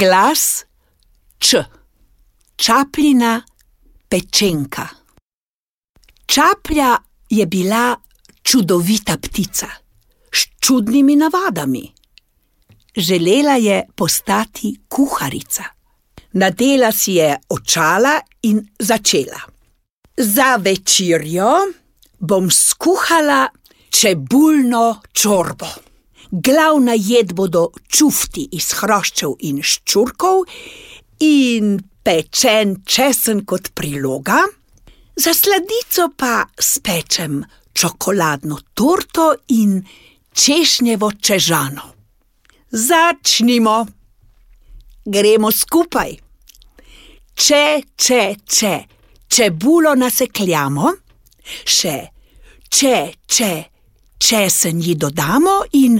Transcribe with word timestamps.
Glas 0.00 0.64
Č, 1.38 1.64
čapljina 2.56 3.42
pečenka. 4.08 4.86
Čaplja 6.26 6.96
je 7.30 7.46
bila 7.46 7.96
čudovita 8.42 9.18
ptica 9.20 9.66
s 10.32 10.46
čudnimi 10.60 11.16
navadami. 11.16 11.82
Želela 12.96 13.58
je 13.60 13.82
postati 13.96 14.72
kuharica. 14.88 15.64
Nadela 16.32 16.92
si 16.92 17.12
je 17.20 17.36
očala 17.48 18.20
in 18.42 18.64
začela. 18.78 19.40
Za 20.16 20.56
večerjo 20.56 21.52
bom 22.18 22.50
skuhala 22.50 23.48
čebulno 23.90 25.00
čorbo. 25.12 25.89
Glavna 26.30 26.94
jed 26.94 27.32
bodo 27.34 27.70
čufti 27.90 28.44
iz 28.54 28.70
hroščev 28.78 29.32
in 29.48 29.62
ščurkov 29.66 30.44
in 31.26 31.72
pečen 32.06 32.76
česen 32.86 33.42
kot 33.44 33.72
priloga, 33.74 34.44
za 35.16 35.34
sladico 35.34 36.06
pa 36.16 36.44
spečem 36.54 37.40
čokoladno 37.74 38.60
torto 38.74 39.32
in 39.48 39.80
češnjevo 40.32 41.10
čežano. 41.20 41.90
Začnimo. 42.70 43.76
Gremo 45.04 45.50
skupaj. 45.50 46.14
Če, 47.34 47.64
če, 47.96 48.22
če, 48.46 48.72
čebulo 49.26 49.96
nasekljamo, 49.98 50.94
še 51.66 51.96
če, 52.70 52.96
če, 53.26 53.50
česen 54.20 54.80
ji 54.80 54.94
dodamo 54.94 55.64
in 55.72 55.96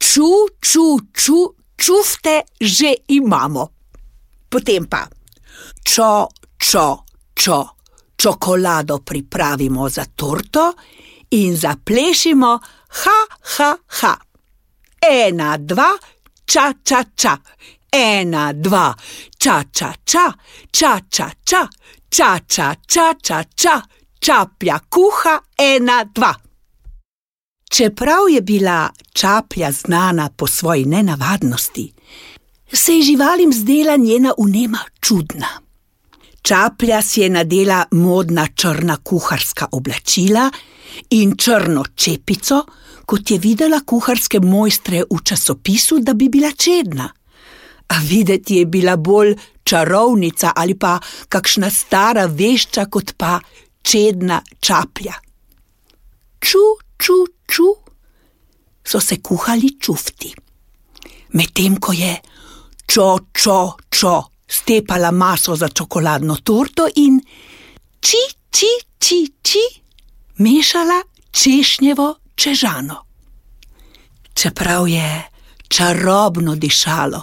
ču, 0.00 0.48
ču, 0.60 0.96
ču, 1.12 1.38
čufte 1.76 2.42
že 2.60 3.04
imamo. 3.12 3.68
Potem 4.48 4.88
pa 4.88 5.04
čo, 5.82 6.28
čo, 6.56 7.04
čo, 7.34 7.58
čokolado 8.16 8.98
pripravimo 9.04 9.88
za 9.88 10.04
torto 10.14 10.72
in 11.30 11.56
zaplešimo, 11.56 12.50
ha, 13.02 13.18
ha, 13.56 13.70
ha. 13.86 14.14
Ena, 15.02 15.56
dva, 15.58 15.90
ča, 16.44 16.72
ča, 16.84 17.02
ča. 17.14 17.34
Ena, 17.92 18.52
dva, 18.52 18.94
ča, 19.38 19.64
ča, 19.72 19.92
ča, 20.04 20.32
ča, 20.70 21.00
ča, 21.10 21.28
ča, 21.44 21.68
ča, 22.08 22.38
ča, 22.46 22.74
ča, 22.86 23.14
ča, 23.20 23.44
ča, 23.54 23.82
čaplja 24.20 24.78
kuha, 24.88 25.40
ena, 25.58 26.04
dva. 26.04 26.32
Čeprav 27.72 28.28
je 28.30 28.40
bila 28.40 28.90
čaplja 29.12 29.72
znana 29.72 30.30
po 30.36 30.46
svoji 30.46 30.84
nenavadnosti, 30.84 31.92
se 32.72 32.92
je 32.92 33.02
živalim 33.02 33.52
zdela 33.52 33.96
njena 33.96 34.32
unema 34.38 34.78
čudna. 35.00 35.46
Čaplja 36.42 37.02
si 37.02 37.20
je 37.20 37.30
nadela 37.30 37.84
modna 37.90 38.46
črna 38.54 38.96
kuharska 39.04 39.66
oblačila 39.72 40.50
in 41.10 41.36
črno 41.36 41.84
čepico, 41.94 42.66
kot 43.06 43.30
je 43.30 43.38
videla 43.38 43.80
kuharske 43.86 44.40
mojstre 44.40 45.02
v 45.10 45.22
časopisu, 45.24 45.98
da 45.98 46.14
bi 46.14 46.28
bila 46.28 46.50
čedna. 46.50 47.12
A 47.88 47.98
videti 48.08 48.56
je 48.56 48.66
bila 48.66 48.96
bolj 48.96 49.36
čarovnica 49.64 50.52
ali 50.56 50.78
pa 50.78 50.98
kakšna 51.28 51.70
stara 51.70 52.26
vešča, 52.26 52.84
kot 52.84 53.14
pa 53.16 53.40
čedna 53.82 54.42
čaplja. 54.60 55.14
Ču, 56.40 56.58
ču, 56.98 57.12
ču, 57.52 57.68
so 58.84 59.00
se 59.00 59.20
kuhali 59.20 59.76
čufti. 59.80 60.32
Medtem 61.36 61.76
ko 61.76 61.92
je 61.92 62.12
čo, 62.86 63.28
čo, 63.32 63.76
čo, 63.88 64.14
stepala 64.48 65.10
maso 65.10 65.56
za 65.56 65.68
čokoladno 65.68 66.36
torto 66.44 66.88
in 66.96 67.20
či, 68.00 68.20
či, 68.50 68.70
či, 68.98 69.18
či, 69.42 69.64
mešala 70.44 71.00
češnjevo 71.32 72.08
čežano. 72.36 72.98
Čeprav 74.34 74.88
je 74.88 75.08
čarobno 75.68 76.56
dišalo, 76.56 77.22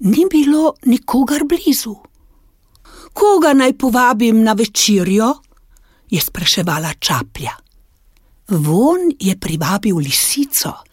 ni 0.00 0.24
bilo 0.28 0.74
nikogar 0.84 1.44
blizu. 1.44 1.96
Koga 3.12 3.52
naj 3.52 3.78
povabim 3.78 4.42
na 4.42 4.52
večerjo? 4.52 5.34
je 6.10 6.20
spraševala 6.20 6.92
čaplja. 7.00 7.63
Von 8.48 9.08
je 9.20 9.32
privabil 9.40 9.96
lisico, 9.96 10.84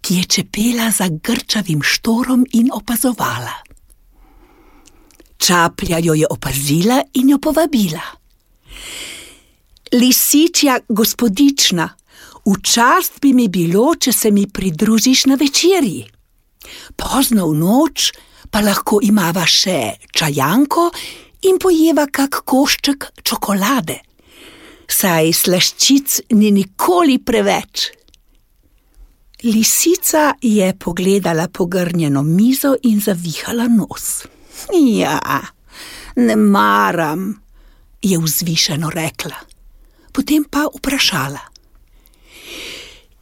ki 0.00 0.14
je 0.14 0.24
čepela 0.24 0.90
za 0.90 1.08
grčavim 1.08 1.80
štorom 1.82 2.44
in 2.52 2.68
opazovala. 2.72 3.64
Čaplja 5.38 5.98
jo 5.98 6.14
je 6.14 6.26
opazila 6.30 7.00
in 7.14 7.30
jo 7.30 7.38
povabila. 7.38 8.04
Lisičja 9.92 10.80
gospodična, 10.88 11.88
v 12.44 12.54
čast 12.62 13.20
bi 13.20 13.32
mi 13.32 13.48
bilo, 13.48 13.94
če 13.96 14.12
se 14.12 14.30
mi 14.30 14.44
pridružiš 14.46 15.26
na 15.32 15.34
večerji. 15.40 16.04
Pozno 16.96 17.48
v 17.48 17.56
noč 17.56 18.12
pa 18.50 18.60
lahko 18.60 19.00
imava 19.02 19.46
še 19.48 19.96
čajanko 20.12 20.90
in 21.48 21.56
pojeva 21.56 22.04
kak 22.12 22.42
košček 22.44 23.24
čokolade 23.24 24.07
saj 24.88 25.32
slaščic 25.32 26.20
ni 26.34 26.50
nikoli 26.54 27.18
preveč. 27.18 27.88
Lisica 29.44 30.32
je 30.42 30.72
pogledala 30.74 31.46
pogrnjeno 31.48 32.22
mizo 32.22 32.74
in 32.82 33.00
zavihala 33.00 33.68
nos. 33.68 34.08
Ja, 34.74 35.38
ne 36.16 36.36
maram, 36.36 37.28
je 38.02 38.18
vzvišeno 38.18 38.90
rekla. 38.90 39.36
Potem 40.12 40.44
pa 40.50 40.64
vprašala: 40.74 41.38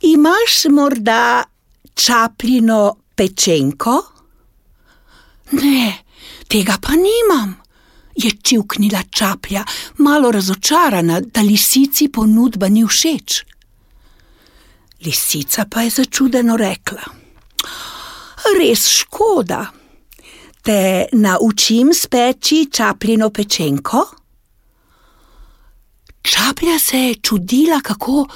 Imaš 0.01 0.65
morda 0.73 1.45
čapljino 1.95 2.97
pečenko? 3.15 3.99
Ne, 5.53 5.93
tega 6.49 6.79
pa 6.81 6.97
nimam 6.97 7.66
je 8.17 8.31
čivknila 8.43 9.03
čaplja, 9.11 9.65
malo 9.97 10.31
razočarana, 10.31 11.21
da 11.21 11.41
lisici 11.41 12.09
ponudba 12.09 12.69
ni 12.69 12.87
všeč. 12.87 13.45
Lisica 15.05 15.67
pa 15.71 15.83
je 15.83 15.91
začudeno 15.91 16.57
rekla: 16.57 17.03
Res 18.59 18.89
škoda, 18.89 19.67
te 20.63 21.07
naučim 21.13 21.93
speči 21.95 22.69
čapljino 22.73 23.31
pečenko? 23.31 24.07
Čaplja 26.23 26.79
se 26.79 26.99
je 26.99 27.15
čudila, 27.15 27.81
kako 27.81 28.27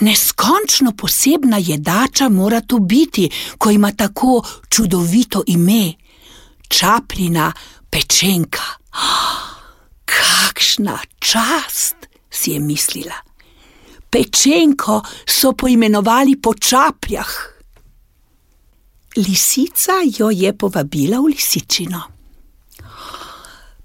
neskončno 0.00 0.92
posebna 0.96 1.58
jedača 1.58 2.28
mora 2.28 2.60
to 2.60 2.78
biti, 2.78 3.30
ko 3.58 3.70
ima 3.70 3.92
tako 3.92 4.42
čudovito 4.68 5.42
ime: 5.46 5.92
Čapljina 6.68 7.52
pečenka. 7.90 8.79
Kakšna 10.04 10.98
čast, 11.18 11.96
si 12.30 12.50
je 12.50 12.60
mislila. 12.60 13.14
Pečenko 14.10 15.02
so 15.26 15.52
poimenovali 15.52 16.36
po 16.42 16.54
čapljah. 16.54 17.30
Lisica 19.16 20.02
jo 20.18 20.30
je 20.30 20.50
povabila 20.56 21.20
v 21.20 21.34
lisičino. 21.34 22.02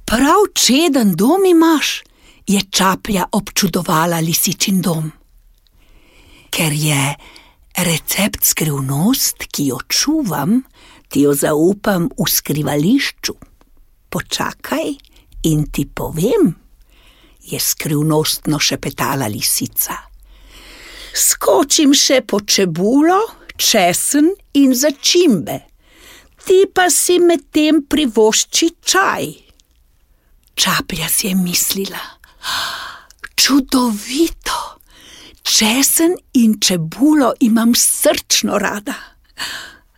Prav 0.05 0.41
čeden 0.53 1.15
dom 1.15 1.45
imaš, 1.45 2.03
je 2.47 2.61
čaplja 2.69 3.25
občudovala 3.31 4.19
lisičin 4.21 4.81
dom. 4.81 5.11
Ker 6.49 6.73
je 6.73 7.15
recept 7.77 8.45
skrivnost, 8.45 9.49
ki 9.51 9.65
jo 9.73 9.79
čuvam, 9.89 10.61
ti 11.09 11.25
jo 11.25 11.33
zaupam 11.33 12.09
v 12.17 12.29
skrivališču 12.29 13.33
počakaj 14.15 14.95
in 15.43 15.67
ti 15.71 15.83
povem, 15.85 16.55
je 17.43 17.59
skrivnostno 17.59 18.59
šepetala 18.59 19.27
lisica. 19.27 19.97
Skočim 21.15 21.91
še 21.91 22.21
po 22.23 22.39
čebulo, 22.39 23.19
česen 23.59 24.31
in 24.55 24.71
začimbe, 24.75 25.59
ti 26.47 26.63
pa 26.71 26.87
si 26.87 27.19
medtem 27.19 27.83
privošči 27.83 28.69
čaj. 28.79 29.27
Čaplja 30.55 31.11
si 31.11 31.27
je 31.27 31.35
mislila, 31.35 32.03
čudovito, 33.35 34.59
česen 35.43 36.15
in 36.39 36.55
čebulo 36.63 37.33
imam 37.43 37.75
srčno 37.75 38.59
rada. 38.63 38.95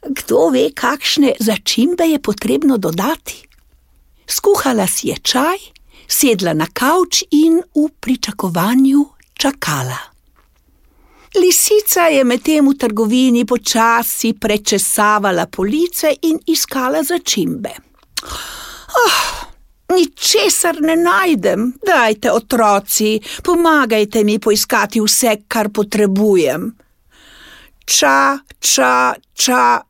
Kdo 0.07 0.49
ve, 0.49 0.69
kakšne 0.73 1.35
začimbe 1.39 2.07
je 2.09 2.21
potrebno 2.21 2.77
dodati? 2.81 3.46
Skuhala 4.29 4.87
si 4.87 5.07
je 5.07 5.17
čaj, 5.23 5.57
sedla 6.07 6.53
na 6.53 6.67
kavč 6.73 7.23
in 7.31 7.61
v 7.75 7.89
pričakovanju 7.99 9.05
čakala. 9.33 10.17
Lisica 11.35 12.07
je 12.07 12.23
medtem 12.23 12.65
v 12.69 12.73
trgovini 12.77 13.45
počasi 13.45 14.33
prečesavala 14.33 15.45
police 15.45 16.15
in 16.21 16.39
iskala 16.47 17.03
začimbe. 17.03 17.73
Oh, 18.97 19.47
ničesar 19.93 20.81
ne 20.81 20.95
najdem, 20.95 21.73
dajte 21.85 22.31
otroci, 22.31 23.19
pomagajte 23.43 24.23
mi 24.23 24.39
poiskati 24.39 25.01
vse, 25.01 25.35
kar 25.47 25.69
potrebujem. 25.69 26.71
Ča, 27.85 28.39
ča, 28.59 29.13
ča, 29.33 29.81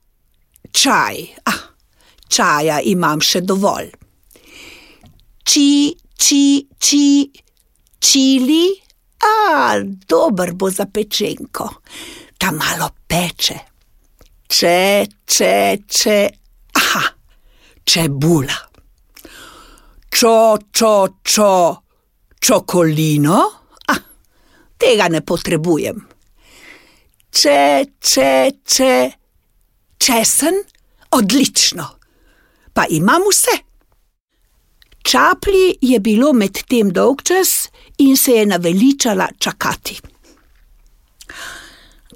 čaj. 0.72 1.16
Ah, 1.46 1.62
čaja 2.28 2.82
imam 2.82 3.22
še 3.22 3.42
dovolj. 3.42 4.07
Či, 5.48 5.96
či, 6.20 6.68
či, 6.76 7.32
čili. 8.04 8.66
A, 9.24 9.80
dober 9.80 10.52
bo 10.54 10.68
za 10.70 10.86
pečenko, 10.92 11.68
ta 12.38 12.52
malo 12.52 12.90
peče. 13.08 13.56
Če, 14.48 15.08
če, 15.24 15.54
če, 15.88 16.18
aha, 16.76 17.04
čebula. 17.88 18.58
Čo, 20.12 20.36
čo, 20.68 20.92
čo, 21.24 21.52
čokolino? 22.44 23.40
Ah, 23.88 24.04
tega 24.76 25.08
ne 25.08 25.24
potrebujem. 25.24 26.02
Če, 27.32 27.60
če, 28.04 28.32
če, 28.68 28.92
česen, 29.96 30.60
odlično, 31.16 31.88
pa 32.76 32.84
imam 32.92 33.32
vse. 33.32 33.67
Čapli 35.08 35.78
je 35.82 36.00
bilo 36.00 36.34
medtem 36.34 36.90
dolg 36.92 37.22
čas 37.24 37.70
in 37.98 38.18
se 38.18 38.32
je 38.32 38.46
naveličala 38.46 39.28
čakati. 39.40 40.00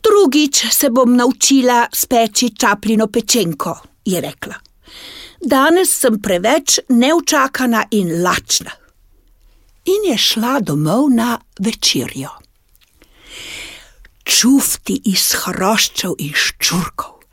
Drugič 0.03 0.65
se 0.71 0.89
bom 0.89 1.15
naučila 1.15 1.87
speči 1.93 2.49
čaplino 2.59 3.07
pečenko, 3.07 3.77
je 4.05 4.21
rekla. 4.21 4.55
Danes 5.41 5.93
sem 5.99 6.19
preveč 6.21 6.79
neučakana 6.89 7.85
in 7.91 8.23
lačna. 8.23 8.71
In 9.85 10.11
je 10.11 10.17
šla 10.17 10.59
domov 10.59 11.07
na 11.15 11.39
večerjo. 11.59 12.29
Čufti 14.23 14.99
iz 15.05 15.31
hroščev 15.45 16.19
in 16.19 16.35
ščurkov, 16.35 17.23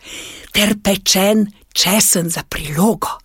ter 0.54 0.78
pečen 0.84 1.48
česen 1.74 2.30
za 2.30 2.46
prilogo, 2.46 3.18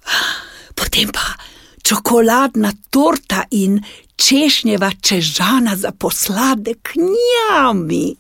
potem 0.76 1.14
pa 1.14 1.53
čokoladna 1.84 2.72
torta 2.90 3.44
in 3.52 3.84
češnjeva 4.16 4.92
čežana 5.02 5.76
za 5.76 5.92
posladek, 5.92 6.94
njami, 6.96 8.16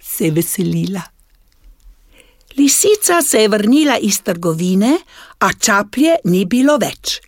se 0.00 0.24
je 0.24 0.30
veselila. 0.30 1.02
Lisica 2.58 3.22
se 3.22 3.42
je 3.42 3.48
vrnila 3.48 3.98
iz 3.98 4.20
trgovine, 4.22 4.98
a 5.38 5.52
čaplje 5.52 6.16
ni 6.24 6.44
bilo 6.44 6.76
več. 6.76 7.20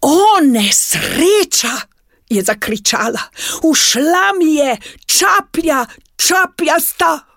O, 0.00 0.40
nesreča! 0.42 1.92
je 2.32 2.42
zakričala, 2.42 3.20
ušla 3.62 4.32
mi 4.38 4.54
je 4.54 4.76
čaplja, 5.06 5.86
čaplja 6.16 6.80
sta! 6.80 7.31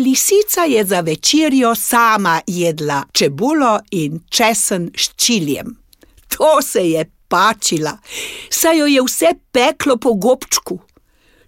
Lisica 0.00 0.60
je 0.60 0.84
za 0.84 1.00
večerjo 1.00 1.74
sama 1.74 2.40
jedla 2.46 3.04
čebulo 3.12 3.80
in 3.90 4.20
česen 4.30 4.90
s 4.96 5.10
čiljem. 5.16 5.76
To 6.28 6.62
se 6.62 6.80
je 6.80 7.10
pačila, 7.28 7.98
saj 8.50 8.78
jo 8.78 8.86
je 8.86 9.02
vse 9.02 9.26
peklo 9.52 9.96
po 9.96 10.14
gobčku. 10.14 10.80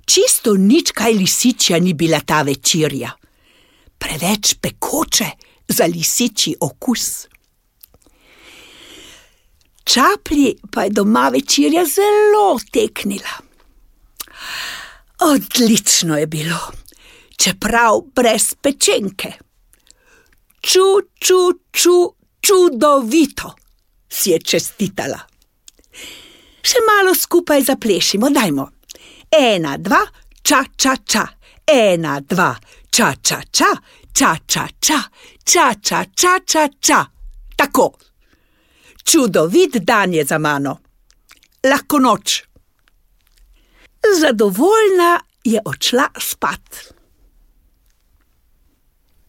Čisto 0.06 0.54
nič 0.54 0.92
kaj 0.92 1.12
lisičja 1.12 1.78
ni 1.78 1.94
bila 1.94 2.20
ta 2.20 2.42
večerja. 2.42 3.10
Preveč 3.98 4.54
pekoče 4.60 5.30
za 5.68 5.84
lisiči 5.84 6.54
okus. 6.60 7.26
Čapli 9.84 10.56
pa 10.70 10.84
je 10.84 10.90
doma 10.90 11.28
večerja 11.28 11.84
zelo 11.84 12.58
teknila. 12.72 13.34
Odlično 15.20 16.18
je 16.18 16.26
bilo 16.26 16.81
čeprav 17.42 18.00
brez 18.14 18.54
pečenke. 18.62 19.32
Ču, 20.60 20.86
ču, 21.18 21.40
ču, 21.72 21.96
čudovito, 22.40 23.54
si 24.08 24.30
je 24.30 24.38
čestitala. 24.38 25.18
Še 26.62 26.82
malo 26.86 27.14
skupaj 27.18 27.64
zaplešimo, 27.66 28.30
dajmo. 28.30 28.68
Ena, 29.38 29.74
dva, 29.78 30.04
ča, 30.42 30.60
ča, 30.76 30.94
ča, 31.02 31.24
ena, 31.66 32.20
dva, 32.20 32.52
ča, 32.90 33.10
ča, 33.18 33.40
ča, 33.50 33.72
ča, 34.14 34.30
ča, 34.46 34.68
ča, 34.78 35.00
ča, 35.42 35.66
ča, 35.82 36.04
ča, 36.14 36.38
ča, 36.46 36.64
ča. 36.78 37.02
Tako. 37.58 37.90
Čudovit 39.02 39.82
dan 39.82 40.14
je 40.14 40.24
za 40.24 40.38
mano. 40.38 40.78
Lahko 41.66 41.98
noč. 41.98 42.42
Zadovoljna 44.20 45.16
je 45.44 45.58
odšla 45.64 46.06
spat. 46.18 47.01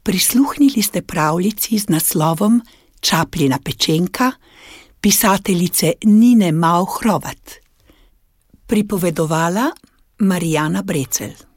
Prisluhnili 0.04 0.82
ste 0.82 1.02
pravljici 1.02 1.80
z 1.80 1.90
naslovom 1.90 2.62
Čapljena 3.00 3.60
pečenka, 3.64 4.32
pisateljice 5.02 5.94
Nine 6.04 6.52
Mauhrovat. 6.52 7.52
Pripovedovala 8.68 9.72
Marijana 10.20 10.82
Brecel. 10.82 11.53